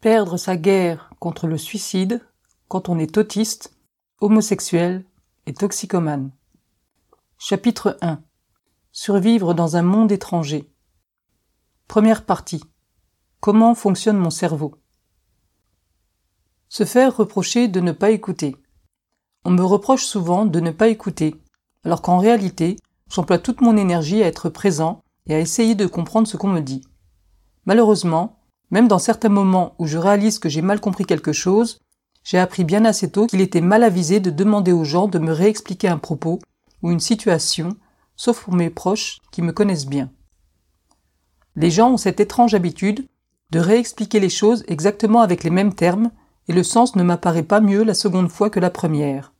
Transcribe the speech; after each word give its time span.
Perdre 0.00 0.38
sa 0.38 0.56
guerre 0.56 1.10
contre 1.18 1.46
le 1.46 1.58
suicide 1.58 2.26
quand 2.68 2.88
on 2.88 2.98
est 2.98 3.18
autiste, 3.18 3.76
homosexuel 4.22 5.04
et 5.44 5.52
toxicomane. 5.52 6.30
Chapitre 7.36 7.98
1 8.00 8.22
Survivre 8.92 9.52
dans 9.52 9.76
un 9.76 9.82
monde 9.82 10.10
étranger. 10.10 10.72
Première 11.86 12.24
partie. 12.24 12.64
Comment 13.40 13.74
fonctionne 13.74 14.16
mon 14.16 14.30
cerveau? 14.30 14.74
Se 16.70 16.86
faire 16.86 17.14
reprocher 17.14 17.68
de 17.68 17.80
ne 17.80 17.92
pas 17.92 18.08
écouter. 18.08 18.56
On 19.44 19.50
me 19.50 19.64
reproche 19.64 20.06
souvent 20.06 20.46
de 20.46 20.60
ne 20.60 20.70
pas 20.70 20.88
écouter, 20.88 21.34
alors 21.84 22.00
qu'en 22.00 22.16
réalité, 22.16 22.76
j'emploie 23.10 23.38
toute 23.38 23.60
mon 23.60 23.76
énergie 23.76 24.22
à 24.22 24.28
être 24.28 24.48
présent 24.48 25.02
et 25.26 25.34
à 25.34 25.40
essayer 25.40 25.74
de 25.74 25.86
comprendre 25.86 26.26
ce 26.26 26.38
qu'on 26.38 26.48
me 26.48 26.60
dit. 26.60 26.80
Malheureusement, 27.66 28.39
même 28.70 28.88
dans 28.88 28.98
certains 28.98 29.28
moments 29.28 29.74
où 29.78 29.86
je 29.86 29.98
réalise 29.98 30.38
que 30.38 30.48
j'ai 30.48 30.62
mal 30.62 30.80
compris 30.80 31.04
quelque 31.04 31.32
chose, 31.32 31.80
j'ai 32.24 32.38
appris 32.38 32.64
bien 32.64 32.84
assez 32.84 33.10
tôt 33.10 33.26
qu'il 33.26 33.40
était 33.40 33.60
mal 33.60 33.82
avisé 33.82 34.20
de 34.20 34.30
demander 34.30 34.72
aux 34.72 34.84
gens 34.84 35.08
de 35.08 35.18
me 35.18 35.32
réexpliquer 35.32 35.88
un 35.88 35.98
propos 35.98 36.38
ou 36.82 36.90
une 36.90 37.00
situation, 37.00 37.76
sauf 38.16 38.44
pour 38.44 38.54
mes 38.54 38.70
proches 38.70 39.18
qui 39.32 39.42
me 39.42 39.52
connaissent 39.52 39.86
bien. 39.86 40.10
Les 41.56 41.70
gens 41.70 41.92
ont 41.92 41.96
cette 41.96 42.20
étrange 42.20 42.54
habitude 42.54 43.06
de 43.50 43.58
réexpliquer 43.58 44.20
les 44.20 44.28
choses 44.28 44.64
exactement 44.68 45.20
avec 45.20 45.42
les 45.42 45.50
mêmes 45.50 45.74
termes, 45.74 46.10
et 46.48 46.52
le 46.52 46.62
sens 46.62 46.96
ne 46.96 47.02
m'apparaît 47.02 47.42
pas 47.42 47.60
mieux 47.60 47.82
la 47.82 47.94
seconde 47.94 48.30
fois 48.30 48.50
que 48.50 48.60
la 48.60 48.70
première. 48.70 49.32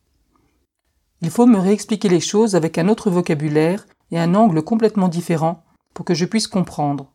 Il 1.22 1.30
faut 1.30 1.46
me 1.46 1.58
réexpliquer 1.58 2.08
les 2.08 2.20
choses 2.20 2.54
avec 2.54 2.78
un 2.78 2.88
autre 2.88 3.10
vocabulaire 3.10 3.86
et 4.10 4.18
un 4.18 4.34
angle 4.34 4.62
complètement 4.62 5.08
différent 5.08 5.62
pour 5.94 6.04
que 6.04 6.14
je 6.14 6.24
puisse 6.24 6.46
comprendre. 6.46 7.12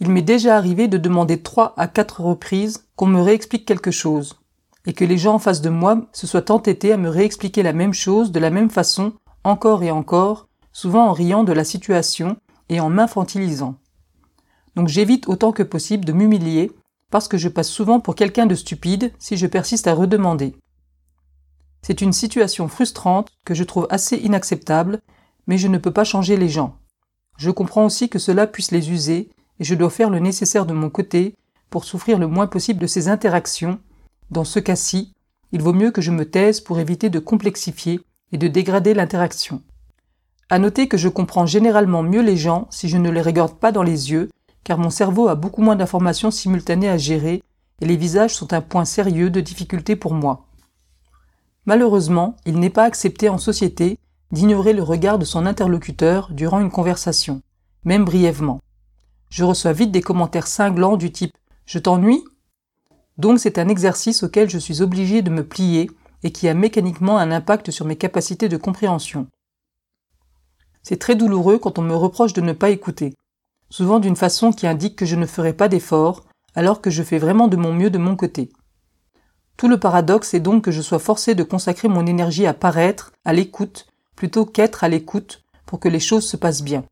Il 0.00 0.10
m'est 0.10 0.22
déjà 0.22 0.56
arrivé 0.56 0.86
de 0.86 0.98
demander 0.98 1.42
trois 1.42 1.74
à 1.76 1.88
quatre 1.88 2.20
reprises 2.20 2.86
qu'on 2.94 3.06
me 3.06 3.20
réexplique 3.20 3.66
quelque 3.66 3.90
chose, 3.90 4.38
et 4.86 4.92
que 4.92 5.04
les 5.04 5.18
gens 5.18 5.34
en 5.34 5.38
face 5.38 5.60
de 5.60 5.70
moi 5.70 6.06
se 6.12 6.26
soient 6.26 6.50
entêtés 6.50 6.92
à 6.92 6.96
me 6.96 7.08
réexpliquer 7.08 7.62
la 7.62 7.72
même 7.72 7.94
chose 7.94 8.30
de 8.30 8.38
la 8.38 8.50
même 8.50 8.70
façon, 8.70 9.12
encore 9.42 9.82
et 9.82 9.90
encore, 9.90 10.48
souvent 10.72 11.08
en 11.08 11.12
riant 11.12 11.42
de 11.42 11.52
la 11.52 11.64
situation 11.64 12.36
et 12.68 12.80
en 12.80 12.90
m'infantilisant. 12.90 13.74
Donc 14.76 14.88
j'évite 14.88 15.28
autant 15.28 15.50
que 15.50 15.64
possible 15.64 16.04
de 16.04 16.12
m'humilier, 16.12 16.70
parce 17.10 17.26
que 17.26 17.38
je 17.38 17.48
passe 17.48 17.68
souvent 17.68 17.98
pour 17.98 18.14
quelqu'un 18.14 18.46
de 18.46 18.54
stupide 18.54 19.12
si 19.18 19.36
je 19.36 19.46
persiste 19.46 19.88
à 19.88 19.94
redemander. 19.94 20.54
C'est 21.82 22.00
une 22.00 22.12
situation 22.12 22.68
frustrante 22.68 23.30
que 23.44 23.54
je 23.54 23.64
trouve 23.64 23.88
assez 23.90 24.16
inacceptable, 24.16 25.00
mais 25.46 25.58
je 25.58 25.68
ne 25.68 25.78
peux 25.78 25.90
pas 25.90 26.04
changer 26.04 26.36
les 26.36 26.48
gens. 26.48 26.76
Je 27.38 27.50
comprends 27.50 27.86
aussi 27.86 28.08
que 28.08 28.18
cela 28.18 28.46
puisse 28.46 28.70
les 28.70 28.90
user 28.90 29.30
et 29.60 29.64
je 29.64 29.74
dois 29.74 29.90
faire 29.90 30.10
le 30.10 30.18
nécessaire 30.18 30.66
de 30.66 30.72
mon 30.72 30.90
côté 30.90 31.34
pour 31.70 31.84
souffrir 31.84 32.18
le 32.18 32.26
moins 32.26 32.46
possible 32.46 32.80
de 32.80 32.86
ces 32.86 33.08
interactions. 33.08 33.78
Dans 34.30 34.44
ce 34.44 34.58
cas-ci, 34.58 35.12
il 35.52 35.62
vaut 35.62 35.72
mieux 35.72 35.90
que 35.90 36.00
je 36.00 36.10
me 36.10 36.28
taise 36.28 36.60
pour 36.60 36.78
éviter 36.78 37.10
de 37.10 37.18
complexifier 37.18 38.00
et 38.32 38.38
de 38.38 38.48
dégrader 38.48 38.94
l'interaction. 38.94 39.62
À 40.50 40.58
noter 40.58 40.88
que 40.88 40.96
je 40.96 41.08
comprends 41.08 41.46
généralement 41.46 42.02
mieux 42.02 42.22
les 42.22 42.36
gens 42.36 42.68
si 42.70 42.88
je 42.88 42.96
ne 42.96 43.10
les 43.10 43.22
regarde 43.22 43.58
pas 43.58 43.72
dans 43.72 43.82
les 43.82 44.10
yeux, 44.10 44.30
car 44.64 44.78
mon 44.78 44.90
cerveau 44.90 45.28
a 45.28 45.34
beaucoup 45.34 45.62
moins 45.62 45.76
d'informations 45.76 46.30
simultanées 46.30 46.88
à 46.88 46.98
gérer 46.98 47.42
et 47.80 47.86
les 47.86 47.96
visages 47.96 48.34
sont 48.34 48.52
un 48.52 48.60
point 48.60 48.84
sérieux 48.84 49.30
de 49.30 49.40
difficulté 49.40 49.96
pour 49.96 50.14
moi. 50.14 50.46
Malheureusement, 51.66 52.36
il 52.46 52.58
n'est 52.58 52.70
pas 52.70 52.84
accepté 52.84 53.28
en 53.28 53.38
société 53.38 53.98
d'ignorer 54.32 54.72
le 54.72 54.82
regard 54.82 55.18
de 55.18 55.24
son 55.24 55.46
interlocuteur 55.46 56.30
durant 56.32 56.60
une 56.60 56.70
conversation, 56.70 57.42
même 57.84 58.04
brièvement 58.04 58.60
je 59.30 59.44
reçois 59.44 59.72
vite 59.72 59.92
des 59.92 60.00
commentaires 60.00 60.46
cinglants 60.46 60.96
du 60.96 61.12
type 61.12 61.36
Je 61.66 61.78
t'ennuie? 61.78 62.24
Donc 63.18 63.40
c'est 63.40 63.58
un 63.58 63.68
exercice 63.68 64.22
auquel 64.22 64.48
je 64.48 64.58
suis 64.58 64.80
obligé 64.80 65.22
de 65.22 65.30
me 65.30 65.46
plier 65.46 65.90
et 66.22 66.32
qui 66.32 66.48
a 66.48 66.54
mécaniquement 66.54 67.18
un 67.18 67.30
impact 67.30 67.70
sur 67.70 67.84
mes 67.84 67.96
capacités 67.96 68.48
de 68.48 68.56
compréhension. 68.56 69.26
C'est 70.82 70.98
très 70.98 71.14
douloureux 71.14 71.58
quand 71.58 71.78
on 71.78 71.82
me 71.82 71.94
reproche 71.94 72.32
de 72.32 72.40
ne 72.40 72.52
pas 72.52 72.70
écouter, 72.70 73.14
souvent 73.70 74.00
d'une 74.00 74.16
façon 74.16 74.52
qui 74.52 74.66
indique 74.66 74.96
que 74.96 75.06
je 75.06 75.16
ne 75.16 75.26
ferai 75.26 75.52
pas 75.52 75.68
d'efforts, 75.68 76.24
alors 76.54 76.80
que 76.80 76.90
je 76.90 77.02
fais 77.02 77.18
vraiment 77.18 77.48
de 77.48 77.56
mon 77.56 77.72
mieux 77.72 77.90
de 77.90 77.98
mon 77.98 78.16
côté. 78.16 78.50
Tout 79.56 79.68
le 79.68 79.78
paradoxe 79.78 80.34
est 80.34 80.40
donc 80.40 80.64
que 80.64 80.70
je 80.70 80.80
sois 80.80 80.98
forcé 80.98 81.34
de 81.34 81.42
consacrer 81.42 81.88
mon 81.88 82.06
énergie 82.06 82.46
à 82.46 82.54
paraître, 82.54 83.12
à 83.24 83.32
l'écoute, 83.32 83.86
plutôt 84.16 84.46
qu'être 84.46 84.84
à 84.84 84.88
l'écoute, 84.88 85.44
pour 85.66 85.80
que 85.80 85.88
les 85.88 86.00
choses 86.00 86.26
se 86.26 86.36
passent 86.36 86.62
bien. 86.62 86.84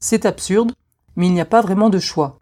C'est 0.00 0.26
absurde, 0.26 0.72
mais 1.16 1.26
il 1.26 1.32
n'y 1.32 1.40
a 1.40 1.46
pas 1.46 1.60
vraiment 1.60 1.90
de 1.90 1.98
choix. 1.98 2.40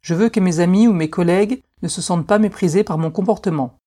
Je 0.00 0.14
veux 0.14 0.28
que 0.28 0.40
mes 0.40 0.60
amis 0.60 0.88
ou 0.88 0.92
mes 0.92 1.10
collègues 1.10 1.62
ne 1.82 1.88
se 1.88 2.02
sentent 2.02 2.26
pas 2.26 2.38
méprisés 2.38 2.84
par 2.84 2.98
mon 2.98 3.10
comportement. 3.10 3.78